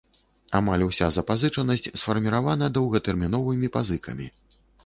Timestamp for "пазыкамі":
3.77-4.33